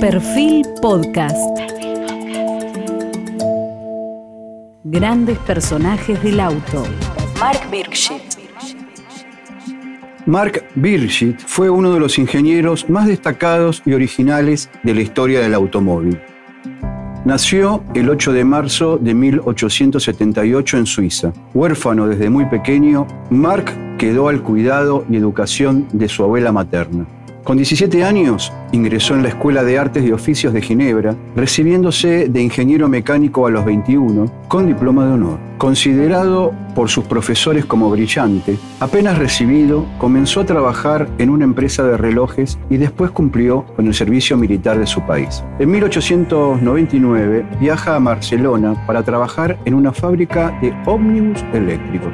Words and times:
Perfil 0.00 0.64
Podcast. 0.80 1.36
Grandes 4.84 5.38
personajes 5.38 6.22
del 6.22 6.38
auto. 6.38 6.84
Mark 7.40 7.68
Birgit. 7.68 8.22
Mark 10.24 10.64
Birgit 10.76 11.40
fue 11.40 11.68
uno 11.68 11.92
de 11.92 11.98
los 11.98 12.16
ingenieros 12.16 12.88
más 12.88 13.08
destacados 13.08 13.82
y 13.84 13.92
originales 13.92 14.70
de 14.84 14.94
la 14.94 15.00
historia 15.00 15.40
del 15.40 15.54
automóvil. 15.54 16.20
Nació 17.24 17.82
el 17.94 18.08
8 18.08 18.32
de 18.32 18.44
marzo 18.44 18.98
de 18.98 19.14
1878 19.14 20.78
en 20.78 20.86
Suiza. 20.86 21.32
Huérfano 21.54 22.06
desde 22.06 22.30
muy 22.30 22.46
pequeño, 22.46 23.04
Mark 23.30 23.96
quedó 23.98 24.28
al 24.28 24.44
cuidado 24.44 25.04
y 25.10 25.16
educación 25.16 25.88
de 25.92 26.08
su 26.08 26.22
abuela 26.22 26.52
materna. 26.52 27.17
Con 27.48 27.56
17 27.56 28.04
años 28.04 28.52
ingresó 28.72 29.14
en 29.14 29.22
la 29.22 29.30
Escuela 29.30 29.64
de 29.64 29.78
Artes 29.78 30.04
y 30.04 30.12
Oficios 30.12 30.52
de 30.52 30.60
Ginebra, 30.60 31.16
recibiéndose 31.34 32.28
de 32.28 32.42
ingeniero 32.42 32.90
mecánico 32.90 33.46
a 33.46 33.50
los 33.50 33.64
21 33.64 34.30
con 34.48 34.66
diploma 34.66 35.06
de 35.06 35.12
honor. 35.14 35.38
Considerado 35.56 36.52
por 36.74 36.90
sus 36.90 37.06
profesores 37.06 37.64
como 37.64 37.88
brillante, 37.88 38.58
apenas 38.80 39.16
recibido, 39.16 39.86
comenzó 39.96 40.40
a 40.42 40.44
trabajar 40.44 41.08
en 41.16 41.30
una 41.30 41.44
empresa 41.44 41.84
de 41.84 41.96
relojes 41.96 42.58
y 42.68 42.76
después 42.76 43.12
cumplió 43.12 43.64
con 43.76 43.86
el 43.86 43.94
servicio 43.94 44.36
militar 44.36 44.78
de 44.78 44.86
su 44.86 45.00
país. 45.06 45.42
En 45.58 45.70
1899 45.70 47.46
viaja 47.58 47.96
a 47.96 47.98
Barcelona 47.98 48.84
para 48.86 49.02
trabajar 49.02 49.58
en 49.64 49.72
una 49.72 49.94
fábrica 49.94 50.54
de 50.60 50.74
ómnibus 50.84 51.42
eléctricos. 51.54 52.12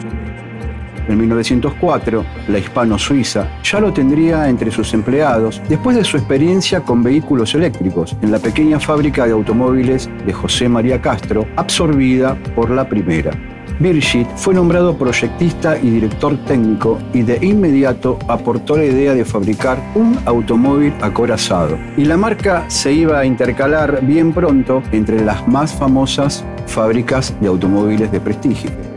En 1.08 1.18
1904, 1.18 2.24
la 2.48 2.58
hispano-suiza 2.58 3.48
ya 3.62 3.80
lo 3.80 3.92
tendría 3.92 4.48
entre 4.48 4.70
sus 4.70 4.94
empleados 4.94 5.60
después 5.68 5.96
de 5.96 6.04
su 6.04 6.16
experiencia 6.16 6.80
con 6.80 7.02
vehículos 7.02 7.54
eléctricos 7.54 8.16
en 8.22 8.32
la 8.32 8.38
pequeña 8.38 8.80
fábrica 8.80 9.26
de 9.26 9.32
automóviles 9.32 10.08
de 10.26 10.32
José 10.32 10.68
María 10.68 11.00
Castro, 11.00 11.46
absorbida 11.56 12.36
por 12.54 12.70
la 12.70 12.88
primera. 12.88 13.32
Birgit 13.80 14.28
fue 14.36 14.54
nombrado 14.54 14.96
proyectista 14.96 15.76
y 15.76 15.90
director 15.90 16.36
técnico 16.44 16.98
y 17.12 17.22
de 17.22 17.44
inmediato 17.44 18.18
aportó 18.28 18.76
la 18.76 18.84
idea 18.84 19.14
de 19.14 19.24
fabricar 19.24 19.78
un 19.94 20.16
automóvil 20.26 20.94
acorazado. 21.00 21.76
Y 21.96 22.04
la 22.04 22.16
marca 22.16 22.64
se 22.68 22.92
iba 22.92 23.18
a 23.18 23.24
intercalar 23.24 24.04
bien 24.04 24.32
pronto 24.32 24.82
entre 24.92 25.24
las 25.24 25.46
más 25.48 25.74
famosas 25.74 26.44
fábricas 26.66 27.34
de 27.40 27.48
automóviles 27.48 28.12
de 28.12 28.20
prestigio. 28.20 28.93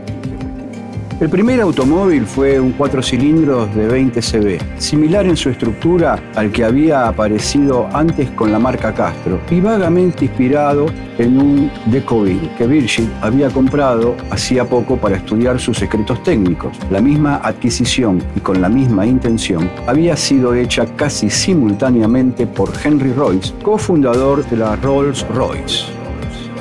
El 1.20 1.28
primer 1.30 1.60
automóvil 1.60 2.24
fue 2.26 2.60
un 2.60 2.70
cuatro 2.70 3.02
cilindros 3.02 3.74
de 3.74 3.88
20 3.88 4.20
cb, 4.20 4.60
similar 4.78 5.26
en 5.26 5.36
su 5.36 5.50
estructura 5.50 6.16
al 6.36 6.52
que 6.52 6.64
había 6.64 7.08
aparecido 7.08 7.88
antes 7.92 8.30
con 8.30 8.52
la 8.52 8.60
marca 8.60 8.94
Castro 8.94 9.40
y 9.50 9.60
vagamente 9.60 10.26
inspirado 10.26 10.86
en 11.18 11.36
un 11.36 11.72
Decoville 11.86 12.48
que 12.56 12.68
Virgin 12.68 13.10
había 13.20 13.50
comprado 13.50 14.14
hacía 14.30 14.64
poco 14.64 14.96
para 14.96 15.16
estudiar 15.16 15.58
sus 15.58 15.78
secretos 15.78 16.22
técnicos. 16.22 16.78
La 16.88 17.00
misma 17.00 17.40
adquisición 17.42 18.22
y 18.36 18.40
con 18.40 18.60
la 18.60 18.68
misma 18.68 19.04
intención 19.04 19.68
había 19.88 20.16
sido 20.16 20.54
hecha 20.54 20.86
casi 20.94 21.30
simultáneamente 21.30 22.46
por 22.46 22.70
Henry 22.84 23.12
Royce, 23.12 23.52
cofundador 23.64 24.48
de 24.48 24.56
la 24.56 24.76
Rolls-Royce. 24.76 25.97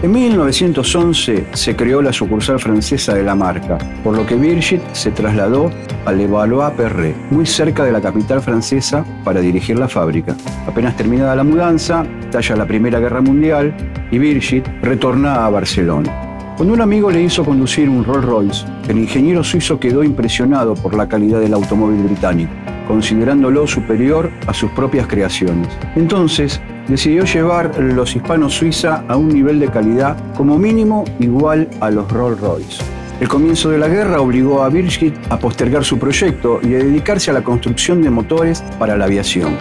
En 0.04 0.12
1911 0.12 1.48
se 1.54 1.76
creó 1.76 2.04
la 2.04 2.14
sucursal 2.14 2.60
francesa 2.60 3.16
de 3.16 3.24
la 3.24 3.34
marca, 3.34 3.80
por 4.04 4.16
lo 4.16 4.28
que 4.28 4.36
Birgit 4.36 4.82
se 4.94 5.10
trasladó 5.10 5.72
a 6.06 6.12
Levallois-Perret, 6.12 7.16
muy 7.32 7.48
cerca 7.48 7.84
de 7.84 7.92
la 7.92 8.00
capital 8.00 8.44
francesa, 8.44 9.04
para 9.24 9.42
dirigir 9.42 9.80
la 9.80 9.88
fábrica. 9.88 10.36
Apenas 10.68 10.96
terminada 10.96 11.36
la 11.36 11.44
mudanza, 11.44 12.06
talla 12.32 12.56
la 12.56 12.68
Primera 12.68 13.00
Guerra 13.00 13.22
Mundial 13.22 13.76
y 14.12 14.20
Birgit 14.20 14.68
retorna 14.84 15.48
a 15.48 15.50
Barcelona. 15.50 16.54
Cuando 16.58 16.76
un 16.76 16.82
amigo 16.82 17.10
le 17.10 17.24
hizo 17.24 17.44
conducir 17.44 17.90
un 17.90 18.04
Rolls 18.04 18.26
Royce, 18.26 18.66
el 18.88 19.00
ingeniero 19.00 19.44
suizo 19.44 19.80
quedó 19.80 20.04
impresionado 20.04 20.76
por 20.76 20.96
la 20.96 21.10
calidad 21.10 21.40
del 21.40 21.56
automóvil 21.56 22.04
británico, 22.04 22.52
considerándolo 22.88 23.66
superior 23.66 24.30
a 24.46 24.54
sus 24.54 24.70
propias 24.72 25.08
creaciones. 25.08 25.68
Entonces, 25.96 26.62
decidió 26.88 27.26
llevar 27.26 27.78
los 27.80 28.16
hispanos 28.16 28.54
Suiza 28.54 29.04
a 29.08 29.18
un 29.18 29.30
nivel 29.30 29.60
de 29.60 29.70
calidad 29.70 30.18
como 30.36 30.58
mínimo 30.58 31.04
igual 31.20 31.68
a 31.82 31.90
los 31.90 32.12
Rolls 32.12 32.40
Royce. 32.40 32.84
El 33.20 33.28
comienzo 33.28 33.70
de 33.70 33.80
la 33.80 33.88
guerra 33.88 34.22
obligó 34.22 34.62
a 34.62 34.70
Birgit 34.70 35.16
a 35.30 35.40
postergar 35.40 35.84
su 35.84 35.98
proyecto 35.98 36.60
y 36.62 36.76
a 36.76 36.78
dedicarse 36.78 37.32
a 37.32 37.34
la 37.34 37.44
construcción 37.44 38.02
de 38.02 38.12
motores 38.12 38.64
para 38.78 38.96
la 38.96 39.06
aviación. 39.06 39.58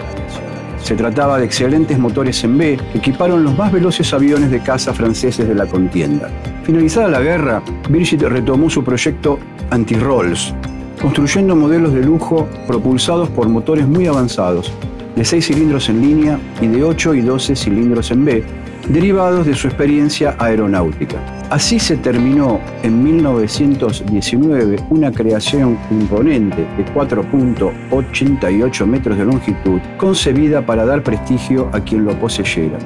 Se 0.83 0.95
trataba 0.95 1.39
de 1.39 1.45
excelentes 1.45 1.97
motores 1.97 2.43
en 2.43 2.57
B 2.57 2.79
que 2.91 2.99
equiparon 2.99 3.43
los 3.43 3.57
más 3.57 3.71
veloces 3.71 4.13
aviones 4.13 4.51
de 4.51 4.61
caza 4.61 4.93
franceses 4.93 5.47
de 5.47 5.55
la 5.55 5.65
contienda. 5.65 6.29
Finalizada 6.63 7.07
la 7.09 7.19
guerra, 7.19 7.63
Birgit 7.89 8.21
retomó 8.21 8.69
su 8.69 8.83
proyecto 8.83 9.39
anti-Rolls, 9.71 10.53
construyendo 11.01 11.55
modelos 11.55 11.93
de 11.93 12.03
lujo 12.03 12.47
propulsados 12.67 13.27
por 13.29 13.49
motores 13.49 13.87
muy 13.87 14.05
avanzados, 14.05 14.71
de 15.17 15.25
6 15.25 15.47
cilindros 15.47 15.89
en 15.89 15.99
línea 16.01 16.39
y 16.61 16.67
de 16.67 16.83
8 16.83 17.15
y 17.15 17.21
12 17.21 17.55
cilindros 17.55 18.11
en 18.11 18.23
B, 18.23 18.43
derivados 18.87 19.47
de 19.47 19.55
su 19.55 19.67
experiencia 19.67 20.35
aeronáutica. 20.37 21.17
Así 21.49 21.79
se 21.79 21.97
terminó 21.97 22.59
en 22.83 23.03
1919 23.03 24.77
una 24.89 25.11
creación 25.11 25.77
imponente 25.89 26.67
de 26.77 26.85
4.88 26.93 28.85
metros 28.85 29.17
de 29.17 29.25
longitud, 29.25 29.79
concebida 29.97 30.63
para 30.65 30.85
dar 30.85 31.01
prestigio 31.01 31.69
a 31.73 31.79
quien 31.79 32.05
lo 32.05 32.17
poseyera. 32.19 32.77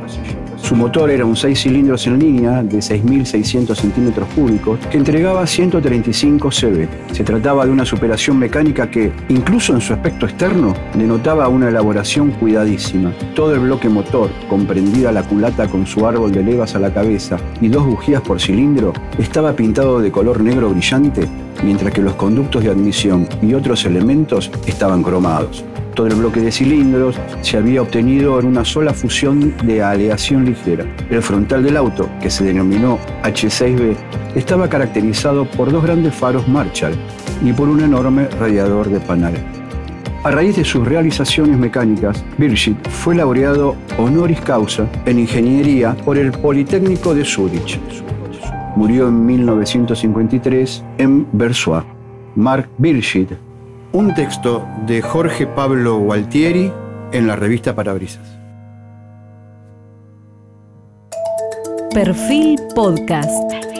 Su 0.61 0.75
motor 0.75 1.09
era 1.09 1.25
un 1.25 1.35
6 1.35 1.59
cilindros 1.59 2.07
en 2.07 2.19
línea 2.19 2.63
de 2.63 2.77
6.600 2.77 3.75
centímetros 3.75 4.27
cúbicos 4.33 4.79
que 4.89 4.97
entregaba 4.97 5.45
135 5.45 6.49
cb. 6.49 6.87
Se 7.11 7.23
trataba 7.23 7.65
de 7.65 7.71
una 7.71 7.85
superación 7.85 8.37
mecánica 8.37 8.89
que, 8.89 9.11
incluso 9.29 9.73
en 9.73 9.81
su 9.81 9.93
aspecto 9.93 10.25
externo, 10.25 10.73
denotaba 10.93 11.47
una 11.49 11.69
elaboración 11.69 12.31
cuidadísima. 12.31 13.11
Todo 13.35 13.53
el 13.55 13.61
bloque 13.61 13.89
motor, 13.89 14.29
comprendida 14.47 15.11
la 15.11 15.23
culata 15.23 15.67
con 15.67 15.85
su 15.85 16.05
árbol 16.07 16.31
de 16.31 16.43
levas 16.43 16.75
a 16.75 16.79
la 16.79 16.93
cabeza 16.93 17.37
y 17.59 17.67
dos 17.67 17.85
bujías 17.85 18.21
por 18.21 18.39
cilindro, 18.39 18.93
estaba 19.17 19.55
pintado 19.55 19.99
de 19.99 20.11
color 20.11 20.41
negro 20.41 20.69
brillante, 20.69 21.27
mientras 21.63 21.93
que 21.93 22.01
los 22.01 22.13
conductos 22.13 22.63
de 22.63 22.69
admisión 22.69 23.27
y 23.41 23.53
otros 23.53 23.83
elementos 23.85 24.51
estaban 24.65 25.03
cromados. 25.03 25.65
Todo 25.95 26.07
el 26.07 26.15
bloque 26.15 26.39
de 26.39 26.51
cilindros 26.51 27.19
se 27.41 27.57
había 27.57 27.81
obtenido 27.81 28.39
en 28.39 28.47
una 28.47 28.63
sola 28.63 28.93
fusión 28.93 29.53
de 29.63 29.83
aleación 29.83 30.45
ligera. 30.45 30.85
El 31.09 31.21
frontal 31.21 31.63
del 31.63 31.75
auto, 31.75 32.09
que 32.21 32.29
se 32.29 32.45
denominó 32.45 32.97
H6B, 33.23 33.95
estaba 34.35 34.69
caracterizado 34.69 35.45
por 35.45 35.71
dos 35.71 35.83
grandes 35.83 36.15
faros 36.15 36.47
Marshall 36.47 36.95
y 37.43 37.51
por 37.51 37.67
un 37.67 37.81
enorme 37.81 38.27
radiador 38.39 38.89
de 38.89 38.99
panal. 39.01 39.33
A 40.23 40.31
raíz 40.31 40.55
de 40.55 40.63
sus 40.63 40.87
realizaciones 40.87 41.57
mecánicas, 41.57 42.23
Birgit 42.37 42.87
fue 42.89 43.15
laureado 43.15 43.75
honoris 43.97 44.39
causa 44.41 44.87
en 45.05 45.19
ingeniería 45.19 45.95
por 46.05 46.17
el 46.17 46.31
Politécnico 46.31 47.13
de 47.15 47.25
Zúrich. 47.25 47.79
Murió 48.75 49.07
en 49.07 49.25
1953 49.25 50.83
en 50.99 51.27
Versoix. 51.33 51.83
Mark 52.35 52.69
Birgit 52.77 53.31
un 53.93 54.13
texto 54.13 54.65
de 54.85 55.01
Jorge 55.01 55.47
Pablo 55.47 55.99
Gualtieri 55.99 56.71
en 57.11 57.27
la 57.27 57.35
revista 57.35 57.75
Parabrisas. 57.75 58.37
Perfil 61.93 62.57
Podcast. 62.73 63.70